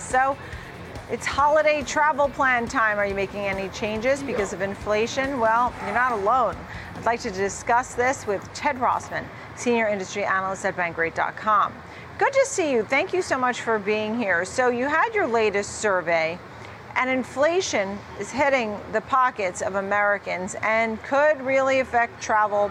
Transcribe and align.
So 0.00 0.36
it's 1.10 1.26
holiday 1.26 1.82
travel 1.82 2.28
plan 2.28 2.68
time. 2.68 2.98
Are 2.98 3.06
you 3.06 3.14
making 3.14 3.40
any 3.40 3.68
changes 3.70 4.22
because 4.22 4.52
of 4.52 4.60
inflation? 4.60 5.40
Well, 5.40 5.74
you're 5.84 5.94
not 5.94 6.12
alone. 6.12 6.56
I'd 6.94 7.04
like 7.04 7.20
to 7.20 7.30
discuss 7.30 7.94
this 7.94 8.26
with 8.26 8.42
Ted 8.54 8.76
Rossman, 8.76 9.24
Senior 9.56 9.88
Industry 9.88 10.24
Analyst 10.24 10.64
at 10.64 10.76
Bankrate.com. 10.76 11.74
Good 12.18 12.32
to 12.32 12.46
see 12.46 12.70
you. 12.70 12.84
Thank 12.84 13.12
you 13.12 13.22
so 13.22 13.38
much 13.38 13.60
for 13.60 13.78
being 13.78 14.16
here. 14.16 14.44
So, 14.44 14.68
you 14.68 14.86
had 14.86 15.14
your 15.14 15.26
latest 15.26 15.80
survey, 15.80 16.38
and 16.96 17.10
inflation 17.10 17.98
is 18.18 18.30
hitting 18.30 18.78
the 18.92 19.00
pockets 19.00 19.62
of 19.62 19.76
Americans 19.76 20.54
and 20.62 21.02
could 21.02 21.40
really 21.42 21.80
affect 21.80 22.22
travel 22.22 22.70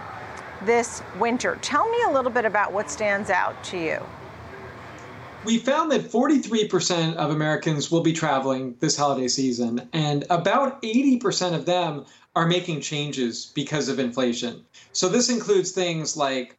this 0.64 1.02
winter. 1.20 1.58
Tell 1.62 1.90
me 1.90 1.98
a 2.08 2.12
little 2.12 2.32
bit 2.32 2.46
about 2.46 2.72
what 2.72 2.90
stands 2.90 3.30
out 3.30 3.62
to 3.66 3.78
you 3.78 4.06
we 5.46 5.58
found 5.58 5.92
that 5.92 6.02
43% 6.02 7.16
of 7.16 7.32
Americans 7.32 7.90
will 7.90 8.02
be 8.02 8.14
traveling 8.14 8.76
this 8.80 8.98
holiday 8.98 9.28
season, 9.28 9.90
and 9.94 10.26
about 10.30 10.82
80% 10.82 11.56
of 11.56 11.66
them 11.66 12.06
are 12.36 12.46
making 12.46 12.82
changes 12.82 13.52
because 13.56 13.88
of 13.90 14.00
inflation. 14.00 14.66
So, 14.92 15.08
this 15.08 15.30
includes 15.30 15.72
things 15.72 16.18
like 16.18 16.58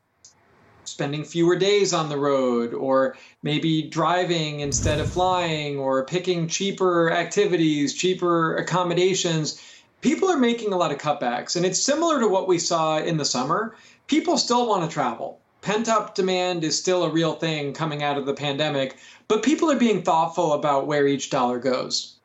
spending 0.84 1.24
fewer 1.24 1.56
days 1.56 1.92
on 1.92 2.08
the 2.08 2.16
road, 2.16 2.72
or 2.72 3.16
maybe 3.42 3.82
driving 3.82 4.60
instead 4.60 4.98
of 4.98 5.08
flying, 5.08 5.78
or 5.78 6.06
picking 6.06 6.48
cheaper 6.48 7.12
activities, 7.12 7.94
cheaper 7.94 8.56
accommodations. 8.56 9.60
People 10.00 10.30
are 10.30 10.38
making 10.38 10.72
a 10.72 10.76
lot 10.76 10.90
of 10.90 10.98
cutbacks, 10.98 11.54
and 11.54 11.66
it's 11.66 11.82
similar 11.82 12.18
to 12.20 12.28
what 12.28 12.48
we 12.48 12.58
saw 12.58 12.98
in 12.98 13.18
the 13.18 13.24
summer. 13.24 13.76
People 14.06 14.38
still 14.38 14.66
want 14.66 14.88
to 14.88 14.92
travel 14.92 15.39
pent 15.62 15.88
up 15.88 16.14
demand 16.14 16.64
is 16.64 16.78
still 16.78 17.04
a 17.04 17.10
real 17.10 17.34
thing 17.34 17.72
coming 17.72 18.02
out 18.02 18.16
of 18.16 18.26
the 18.26 18.34
pandemic, 18.34 18.96
but 19.28 19.42
people 19.42 19.70
are 19.70 19.78
being 19.78 20.02
thoughtful 20.02 20.54
about 20.54 20.86
where 20.86 21.06
each 21.06 21.30
dollar 21.30 21.58
goes. 21.58 22.16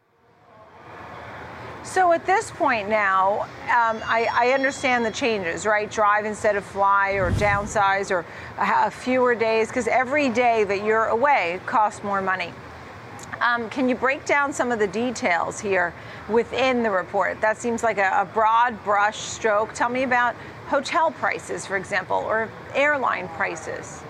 So 1.84 2.12
at 2.12 2.26
this 2.26 2.50
point 2.50 2.90
now, 2.90 3.44
um, 3.66 4.02
I, 4.06 4.28
I, 4.34 4.52
understand 4.54 5.06
the 5.06 5.12
changes, 5.12 5.68
right? 5.68 5.90
Drive 5.90 6.26
instead 6.26 6.56
of 6.56 6.66
fly, 6.66 7.12
or 7.12 7.32
downsize, 7.34 8.10
or 8.10 8.26
fewer 8.90 9.36
days, 9.36 9.68
because 9.68 9.88
every 9.88 10.30
day 10.30 10.64
that 10.64 10.84
you're 10.84 11.06
away 11.06 11.62
costs 11.68 12.04
more 12.04 12.22
money. 12.22 12.52
Um, 13.40 13.70
can 13.70 13.88
you 13.88 13.96
break 13.96 14.26
down 14.26 14.52
some 14.52 14.72
of 14.72 14.80
the 14.80 14.88
details 14.88 15.60
here 15.60 15.94
within 16.28 16.82
the 16.82 16.90
report? 16.90 17.40
That 17.40 17.58
seems 17.58 17.84
like 17.84 17.98
a, 17.98 18.12
a 18.22 18.26
broad 18.26 18.84
brush 18.84 19.20
stroke. 19.20 19.74
Tell 19.74 19.90
me 19.90 20.04
about 20.04 20.36
hotel 20.68 21.12
prices, 21.12 21.66
for 21.66 21.78
example, 21.78 22.18
or 22.18 22.50
airline 22.74 23.28
prices? 23.30 24.02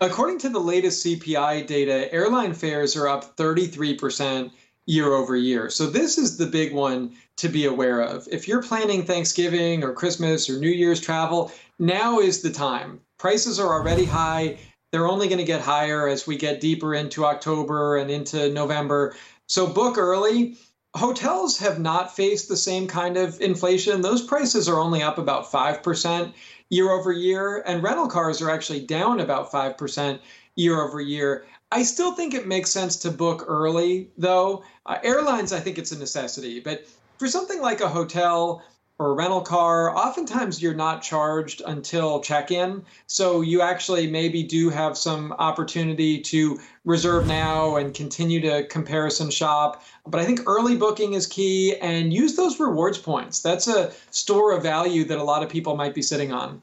According 0.00 0.38
to 0.40 0.48
the 0.48 0.58
latest 0.58 1.04
CPI 1.06 1.66
data, 1.66 2.12
airline 2.12 2.54
fares 2.54 2.96
are 2.96 3.08
up 3.08 3.36
33% 3.36 4.50
year 4.86 5.12
over 5.12 5.36
year. 5.36 5.70
So, 5.70 5.86
this 5.86 6.18
is 6.18 6.36
the 6.36 6.46
big 6.46 6.74
one 6.74 7.12
to 7.36 7.48
be 7.48 7.66
aware 7.66 8.00
of. 8.00 8.26
If 8.30 8.48
you're 8.48 8.62
planning 8.62 9.04
Thanksgiving 9.04 9.84
or 9.84 9.92
Christmas 9.92 10.50
or 10.50 10.58
New 10.58 10.70
Year's 10.70 11.00
travel, 11.00 11.52
now 11.78 12.18
is 12.18 12.42
the 12.42 12.50
time. 12.50 13.00
Prices 13.18 13.60
are 13.60 13.72
already 13.72 14.04
high. 14.04 14.58
They're 14.90 15.06
only 15.06 15.28
going 15.28 15.38
to 15.38 15.44
get 15.44 15.60
higher 15.60 16.08
as 16.08 16.26
we 16.26 16.36
get 16.36 16.60
deeper 16.60 16.94
into 16.94 17.24
October 17.24 17.96
and 17.96 18.10
into 18.10 18.50
November. 18.50 19.14
So, 19.46 19.68
book 19.68 19.98
early 19.98 20.56
hotels 20.94 21.58
have 21.58 21.78
not 21.78 22.14
faced 22.14 22.48
the 22.48 22.56
same 22.56 22.86
kind 22.86 23.16
of 23.16 23.40
inflation. 23.40 24.00
Those 24.00 24.22
prices 24.22 24.68
are 24.68 24.78
only 24.78 25.02
up 25.02 25.18
about 25.18 25.50
5% 25.50 26.32
year 26.68 26.90
over 26.90 27.12
year, 27.12 27.62
and 27.66 27.82
rental 27.82 28.08
cars 28.08 28.40
are 28.42 28.50
actually 28.50 28.84
down 28.84 29.20
about 29.20 29.50
5% 29.50 30.18
year 30.56 30.80
over 30.82 31.00
year. 31.00 31.46
I 31.70 31.82
still 31.82 32.12
think 32.12 32.34
it 32.34 32.46
makes 32.46 32.70
sense 32.70 32.96
to 32.96 33.10
book 33.10 33.44
early, 33.46 34.10
though. 34.18 34.64
Uh, 34.84 34.98
airlines, 35.02 35.52
I 35.52 35.60
think 35.60 35.78
it's 35.78 35.92
a 35.92 35.98
necessity, 35.98 36.60
but 36.60 36.86
for 37.18 37.28
something 37.28 37.60
like 37.60 37.80
a 37.80 37.88
hotel, 37.88 38.62
or 39.02 39.10
a 39.10 39.14
rental 39.14 39.40
car, 39.40 39.96
oftentimes 39.96 40.62
you're 40.62 40.74
not 40.74 41.02
charged 41.02 41.60
until 41.66 42.20
check 42.20 42.52
in. 42.52 42.84
So 43.08 43.40
you 43.40 43.60
actually 43.60 44.06
maybe 44.06 44.44
do 44.44 44.70
have 44.70 44.96
some 44.96 45.32
opportunity 45.32 46.20
to 46.20 46.60
reserve 46.84 47.26
now 47.26 47.76
and 47.76 47.92
continue 47.92 48.40
to 48.42 48.64
comparison 48.68 49.28
shop. 49.30 49.82
But 50.06 50.20
I 50.20 50.24
think 50.24 50.42
early 50.46 50.76
booking 50.76 51.14
is 51.14 51.26
key 51.26 51.76
and 51.78 52.12
use 52.12 52.36
those 52.36 52.60
rewards 52.60 52.98
points. 52.98 53.40
That's 53.40 53.66
a 53.66 53.92
store 54.12 54.52
of 54.52 54.62
value 54.62 55.04
that 55.04 55.18
a 55.18 55.24
lot 55.24 55.42
of 55.42 55.48
people 55.48 55.76
might 55.76 55.94
be 55.94 56.02
sitting 56.02 56.32
on. 56.32 56.62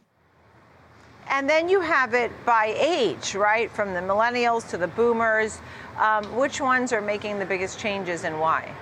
And 1.27 1.49
then 1.49 1.67
you 1.67 1.81
have 1.81 2.13
it 2.13 2.31
by 2.45 2.73
age, 2.77 3.35
right? 3.35 3.69
From 3.69 3.93
the 3.93 3.99
millennials 3.99 4.67
to 4.69 4.77
the 4.77 4.87
boomers. 4.87 5.59
Um, 5.97 6.23
which 6.37 6.61
ones 6.61 6.93
are 6.93 7.01
making 7.01 7.39
the 7.39 7.45
biggest 7.45 7.77
changes 7.77 8.23
and 8.23 8.39
why? 8.39 8.73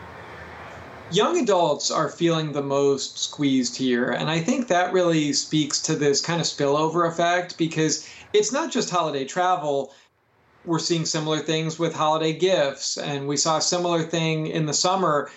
Young 1.12 1.40
adults 1.40 1.90
are 1.90 2.10
feeling 2.10 2.52
the 2.52 2.62
most 2.62 3.18
squeezed 3.18 3.78
here. 3.78 4.10
And 4.12 4.30
I 4.30 4.40
think 4.40 4.68
that 4.68 4.94
really 4.94 5.34
speaks 5.34 5.82
to 5.84 5.96
this 5.96 6.22
kind 6.22 6.42
of 6.42 6.48
spillover 6.48 7.08
effect 7.08 7.58
because 7.58 8.08
it's 8.34 8.52
not 8.52 8.72
just 8.72 8.90
holiday 8.90 9.26
travel. 9.26 9.94
We're 10.66 10.80
seeing 10.80 11.06
similar 11.06 11.40
things 11.40 11.80
with 11.80 11.94
holiday 11.94 12.34
gifts, 12.34 12.98
and 12.98 13.28
we 13.28 13.38
saw 13.38 13.58
a 13.58 13.62
similar 13.62 14.04
thing 14.04 14.48
in 14.48 14.66
the 14.66 14.74
summer. 14.74 15.32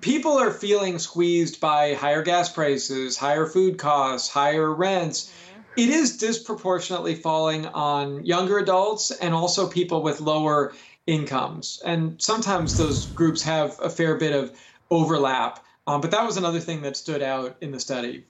People 0.00 0.32
are 0.32 0.50
feeling 0.50 0.98
squeezed 0.98 1.60
by 1.60 1.94
higher 1.94 2.22
gas 2.22 2.50
prices, 2.50 3.16
higher 3.16 3.46
food 3.46 3.78
costs, 3.78 4.28
higher 4.28 4.72
rents. 4.72 5.26
Mm-hmm. 5.26 5.60
It 5.76 5.88
is 5.90 6.16
disproportionately 6.16 7.14
falling 7.14 7.66
on 7.66 8.24
younger 8.24 8.58
adults 8.58 9.10
and 9.10 9.34
also 9.34 9.68
people 9.68 10.02
with 10.02 10.20
lower 10.20 10.72
incomes. 11.06 11.82
And 11.84 12.20
sometimes 12.20 12.76
those 12.76 13.06
groups 13.06 13.42
have 13.42 13.78
a 13.82 13.90
fair 13.90 14.16
bit 14.16 14.32
of 14.32 14.52
overlap. 14.90 15.64
Um, 15.86 16.00
but 16.00 16.10
that 16.10 16.24
was 16.24 16.36
another 16.36 16.60
thing 16.60 16.82
that 16.82 16.96
stood 16.96 17.22
out 17.22 17.56
in 17.60 17.70
the 17.70 17.80
study. 17.80 18.24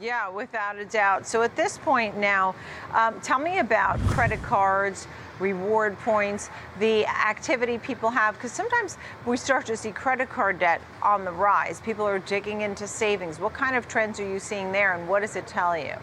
Yeah, 0.00 0.28
without 0.28 0.76
a 0.76 0.84
doubt. 0.84 1.26
So 1.26 1.42
at 1.42 1.56
this 1.56 1.78
point 1.78 2.18
now, 2.18 2.54
um, 2.92 3.18
tell 3.22 3.38
me 3.38 3.60
about 3.60 3.98
credit 4.00 4.42
cards, 4.42 5.06
reward 5.40 5.98
points, 6.00 6.50
the 6.78 7.06
activity 7.06 7.78
people 7.78 8.10
have, 8.10 8.34
because 8.34 8.52
sometimes 8.52 8.98
we 9.24 9.38
start 9.38 9.64
to 9.66 9.76
see 9.76 9.92
credit 9.92 10.28
card 10.28 10.58
debt 10.58 10.82
on 11.02 11.24
the 11.24 11.30
rise. 11.30 11.80
People 11.80 12.06
are 12.06 12.18
digging 12.18 12.60
into 12.60 12.86
savings. 12.86 13.40
What 13.40 13.54
kind 13.54 13.74
of 13.74 13.88
trends 13.88 14.20
are 14.20 14.28
you 14.28 14.38
seeing 14.38 14.70
there, 14.70 14.94
and 14.94 15.08
what 15.08 15.20
does 15.20 15.34
it 15.34 15.46
tell 15.46 15.76
you? 15.78 15.94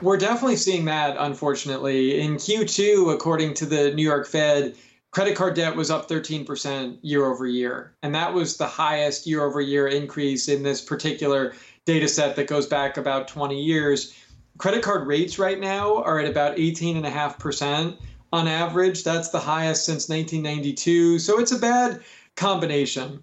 We're 0.00 0.16
definitely 0.16 0.56
seeing 0.56 0.86
that, 0.86 1.16
unfortunately. 1.18 2.20
In 2.20 2.36
Q2, 2.36 3.12
according 3.12 3.54
to 3.54 3.66
the 3.66 3.92
New 3.92 4.02
York 4.02 4.26
Fed, 4.26 4.76
credit 5.14 5.36
card 5.36 5.54
debt 5.54 5.76
was 5.76 5.92
up 5.92 6.08
13% 6.08 6.98
year 7.02 7.24
over 7.24 7.46
year. 7.46 7.94
And 8.02 8.12
that 8.16 8.34
was 8.34 8.56
the 8.56 8.66
highest 8.66 9.28
year 9.28 9.44
over 9.44 9.60
year 9.60 9.86
increase 9.86 10.48
in 10.48 10.64
this 10.64 10.80
particular 10.80 11.54
data 11.84 12.08
set 12.08 12.34
that 12.34 12.48
goes 12.48 12.66
back 12.66 12.96
about 12.96 13.28
20 13.28 13.62
years. 13.62 14.12
Credit 14.58 14.82
card 14.82 15.06
rates 15.06 15.38
right 15.38 15.60
now 15.60 16.02
are 16.02 16.18
at 16.18 16.28
about 16.28 16.56
18.5% 16.56 17.96
on 18.32 18.48
average. 18.48 19.04
That's 19.04 19.28
the 19.28 19.38
highest 19.38 19.84
since 19.84 20.08
1992. 20.08 21.20
So 21.20 21.38
it's 21.38 21.52
a 21.52 21.58
bad 21.60 22.02
combination. 22.34 23.22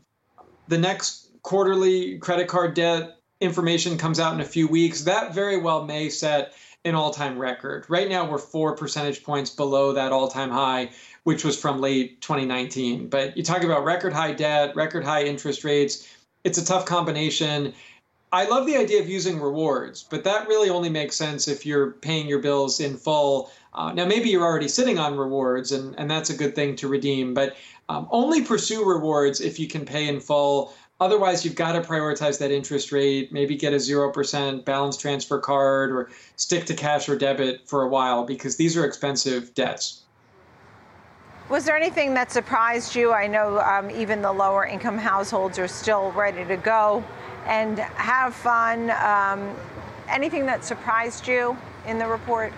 The 0.69 0.78
next 0.78 1.31
quarterly 1.41 2.19
credit 2.19 2.47
card 2.47 2.73
debt 2.73 3.18
information 3.41 3.97
comes 3.97 4.18
out 4.18 4.34
in 4.34 4.40
a 4.40 4.46
few 4.46 4.69
weeks. 4.69 5.02
That 5.02 5.35
very 5.35 5.58
well 5.58 5.84
may 5.84 6.08
set 6.08 6.53
an 6.85 6.96
all 6.96 7.12
time 7.12 7.38
record. 7.38 7.85
Right 7.90 8.09
now, 8.09 8.29
we're 8.29 8.38
four 8.38 8.75
percentage 8.75 9.23
points 9.23 9.50
below 9.50 9.94
that 9.94 10.12
all 10.12 10.28
time 10.28 10.50
high 10.50 10.90
which 11.24 11.44
was 11.44 11.59
from 11.59 11.80
late 11.80 12.22
2019. 12.22 13.08
But 13.08 13.38
you 13.38 13.44
talk 13.44 13.64
about 13.64 13.84
record 13.84 14.14
high 14.14 14.34
debt, 14.34 14.76
record 14.76 15.04
high 15.04 15.24
interest 15.24 15.64
rates. 15.64 16.08
It's 16.44 16.58
a 16.58 16.66
tough 16.66 16.86
combination. 16.86 17.74
I 18.34 18.46
love 18.46 18.66
the 18.66 18.78
idea 18.78 19.02
of 19.02 19.09
using 19.09 19.42
rewards, 19.42 20.04
but 20.09 20.24
that 20.24 20.48
really 20.48 20.70
only 20.70 20.90
makes 20.90 21.18
sense 21.18 21.50
if 21.50 21.66
you're 21.66 21.92
paying 21.92 22.28
your 22.28 22.40
bills 22.40 22.80
in 22.80 22.96
full. 22.96 23.52
Uh, 23.74 23.92
now, 23.92 24.06
maybe 24.06 24.30
you're 24.30 24.44
already 24.44 24.70
sitting 24.70 24.98
on 24.98 25.18
rewards, 25.18 25.74
and, 25.74 26.00
and 26.00 26.09
that's 26.09 26.30
a 26.30 26.36
good 26.36 26.56
thing 26.56 26.76
to 26.78 26.88
redeem, 26.88 27.34
but 27.34 27.58
um, 27.90 28.08
only 28.09 28.41
pursue 28.41 28.85
rewards 28.85 29.41
if 29.41 29.59
you 29.59 29.67
can 29.67 29.84
pay 29.84 30.08
in 30.08 30.22
full. 30.22 30.74
Otherwise, 31.02 31.44
you've 31.44 31.56
got 31.56 31.74
to 31.74 31.82
prioritize 31.82 32.40
that 32.40 32.52
interest 32.52 32.91
rate, 32.91 33.34
maybe 33.34 33.56
get 33.56 33.74
a 33.74 33.78
0% 33.78 34.64
balance 34.64 34.96
transfer 34.96 35.40
card 35.40 35.91
or 35.91 36.09
stick 36.38 36.66
to 36.66 36.74
cash 36.74 37.09
or 37.09 37.17
debit 37.17 37.67
for 37.67 37.84
a 37.84 37.90
while 37.90 38.24
because 38.24 38.56
these 38.56 38.78
are 38.78 38.85
expensive 38.85 39.53
debts. 39.56 40.03
Was 41.52 41.66
there 41.66 41.76
anything 41.76 42.14
that 42.14 42.32
surprised 42.32 42.96
you? 42.96 43.12
I 43.12 43.28
know 43.28 43.59
um, 43.59 43.92
even 43.92 44.22
the 44.22 44.32
lower 44.32 44.66
income 44.66 44.98
households 44.98 45.59
are 45.59 45.68
still 45.68 46.14
ready 46.14 46.46
to 46.46 46.56
go 46.56 47.03
and 47.46 47.78
have 47.78 48.34
fun. 48.34 48.90
Um, 48.92 49.53
anything 50.08 50.46
that 50.46 50.64
surprised 50.64 51.28
you 51.28 51.58
in 51.86 52.00
the 52.00 52.08
report? 52.08 52.53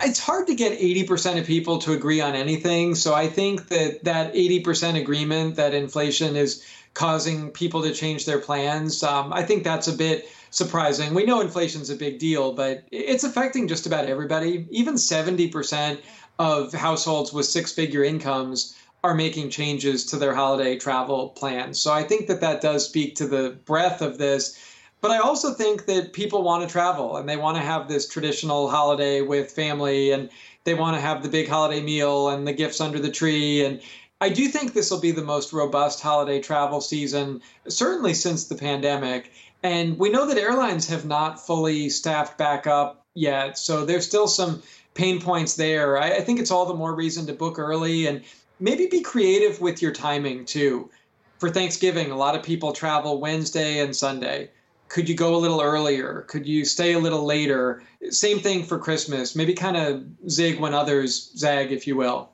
It's 0.00 0.18
hard 0.18 0.46
to 0.46 0.54
get 0.54 0.80
80% 0.80 1.38
of 1.38 1.46
people 1.46 1.78
to 1.80 1.92
agree 1.92 2.22
on 2.22 2.34
anything. 2.34 2.94
So 2.94 3.12
I 3.12 3.26
think 3.26 3.68
that 3.68 4.02
that 4.04 4.32
80% 4.32 4.98
agreement 4.98 5.56
that 5.56 5.74
inflation 5.74 6.36
is 6.36 6.64
causing 6.94 7.50
people 7.50 7.82
to 7.82 7.92
change 7.92 8.24
their 8.24 8.38
plans, 8.38 9.02
um, 9.02 9.30
I 9.30 9.42
think 9.42 9.62
that's 9.62 9.88
a 9.88 9.92
bit 9.92 10.26
surprising. 10.50 11.14
We 11.14 11.24
know 11.24 11.40
inflation's 11.40 11.90
a 11.90 11.96
big 11.96 12.18
deal, 12.18 12.52
but 12.52 12.84
it's 12.90 13.24
affecting 13.24 13.68
just 13.68 13.86
about 13.86 14.06
everybody. 14.06 14.66
Even 14.70 14.94
70% 14.94 15.98
of 16.38 16.72
households 16.72 17.32
with 17.32 17.46
six 17.46 17.72
figure 17.72 18.04
incomes 18.04 18.76
are 19.04 19.14
making 19.14 19.50
changes 19.50 20.04
to 20.06 20.16
their 20.16 20.34
holiday 20.34 20.76
travel 20.76 21.30
plans. 21.30 21.78
So 21.80 21.92
I 21.92 22.02
think 22.02 22.26
that 22.26 22.40
that 22.40 22.60
does 22.60 22.86
speak 22.86 23.14
to 23.16 23.26
the 23.26 23.56
breadth 23.64 24.02
of 24.02 24.18
this. 24.18 24.58
But 25.00 25.12
I 25.12 25.18
also 25.18 25.54
think 25.54 25.86
that 25.86 26.12
people 26.12 26.42
want 26.42 26.64
to 26.64 26.72
travel 26.72 27.16
and 27.16 27.28
they 27.28 27.36
want 27.36 27.56
to 27.56 27.62
have 27.62 27.86
this 27.86 28.08
traditional 28.08 28.68
holiday 28.68 29.20
with 29.20 29.52
family 29.52 30.10
and 30.10 30.28
they 30.64 30.74
want 30.74 30.96
to 30.96 31.00
have 31.00 31.22
the 31.22 31.28
big 31.28 31.48
holiday 31.48 31.80
meal 31.80 32.28
and 32.28 32.46
the 32.46 32.52
gifts 32.52 32.80
under 32.80 32.98
the 32.98 33.10
tree. 33.10 33.64
And 33.64 33.80
I 34.20 34.28
do 34.28 34.48
think 34.48 34.72
this 34.72 34.90
will 34.90 35.00
be 35.00 35.12
the 35.12 35.22
most 35.22 35.52
robust 35.52 36.00
holiday 36.00 36.40
travel 36.40 36.80
season, 36.80 37.40
certainly 37.68 38.14
since 38.14 38.44
the 38.44 38.56
pandemic. 38.56 39.30
And 39.62 39.98
we 39.98 40.10
know 40.10 40.26
that 40.26 40.38
airlines 40.38 40.88
have 40.88 41.04
not 41.04 41.44
fully 41.44 41.88
staffed 41.88 42.38
back 42.38 42.66
up 42.66 43.06
yet. 43.14 43.58
So 43.58 43.84
there's 43.84 44.06
still 44.06 44.28
some 44.28 44.62
pain 44.94 45.20
points 45.20 45.56
there. 45.56 45.98
I, 45.98 46.16
I 46.16 46.20
think 46.20 46.40
it's 46.40 46.50
all 46.50 46.66
the 46.66 46.74
more 46.74 46.94
reason 46.94 47.26
to 47.26 47.32
book 47.32 47.58
early 47.58 48.06
and 48.06 48.22
maybe 48.60 48.86
be 48.86 49.00
creative 49.00 49.60
with 49.60 49.82
your 49.82 49.92
timing 49.92 50.44
too. 50.44 50.90
For 51.38 51.50
Thanksgiving, 51.50 52.10
a 52.10 52.16
lot 52.16 52.34
of 52.34 52.42
people 52.42 52.72
travel 52.72 53.20
Wednesday 53.20 53.78
and 53.80 53.94
Sunday. 53.94 54.50
Could 54.88 55.08
you 55.08 55.14
go 55.14 55.36
a 55.36 55.38
little 55.38 55.60
earlier? 55.60 56.24
Could 56.28 56.46
you 56.46 56.64
stay 56.64 56.94
a 56.94 56.98
little 56.98 57.24
later? 57.24 57.82
Same 58.10 58.38
thing 58.38 58.64
for 58.64 58.78
Christmas. 58.78 59.36
Maybe 59.36 59.54
kind 59.54 59.76
of 59.76 60.04
zig 60.30 60.58
when 60.58 60.72
others 60.72 61.30
zag, 61.36 61.72
if 61.72 61.86
you 61.86 61.94
will. 61.94 62.30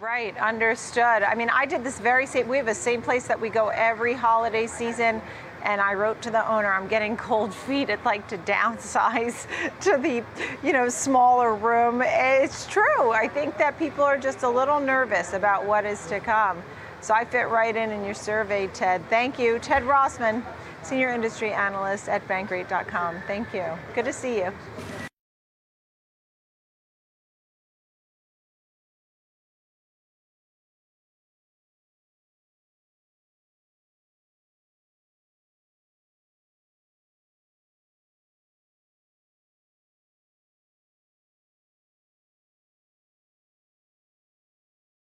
Right, 0.00 0.34
understood. 0.38 1.22
I 1.22 1.34
mean, 1.34 1.50
I 1.50 1.66
did 1.66 1.84
this 1.84 1.98
very 1.98 2.24
same, 2.24 2.48
we 2.48 2.56
have 2.56 2.66
the 2.66 2.74
same 2.74 3.02
place 3.02 3.26
that 3.26 3.38
we 3.38 3.50
go 3.50 3.68
every 3.68 4.14
holiday 4.14 4.66
season. 4.66 5.20
And 5.62 5.80
I 5.80 5.94
wrote 5.94 6.22
to 6.22 6.30
the 6.30 6.48
owner, 6.50 6.72
I'm 6.72 6.88
getting 6.88 7.16
cold 7.16 7.54
feet. 7.54 7.90
I'd 7.90 8.04
like 8.04 8.26
to 8.28 8.38
downsize 8.38 9.46
to 9.80 9.98
the, 9.98 10.24
you 10.66 10.72
know, 10.72 10.88
smaller 10.88 11.54
room. 11.54 12.02
It's 12.04 12.66
true. 12.66 13.10
I 13.12 13.28
think 13.28 13.58
that 13.58 13.78
people 13.78 14.04
are 14.04 14.18
just 14.18 14.42
a 14.42 14.48
little 14.48 14.80
nervous 14.80 15.32
about 15.32 15.66
what 15.66 15.84
is 15.84 16.06
to 16.06 16.20
come. 16.20 16.62
So 17.00 17.14
I 17.14 17.24
fit 17.24 17.48
right 17.48 17.74
in 17.74 17.90
in 17.90 18.04
your 18.04 18.14
survey, 18.14 18.66
Ted. 18.68 19.02
Thank 19.08 19.38
you. 19.38 19.58
Ted 19.58 19.84
Rossman, 19.84 20.42
Senior 20.82 21.10
Industry 21.10 21.52
Analyst 21.52 22.08
at 22.08 22.26
Bankrate.com. 22.28 23.22
Thank 23.26 23.54
you. 23.54 23.64
Good 23.94 24.04
to 24.04 24.12
see 24.12 24.38
you. 24.38 24.52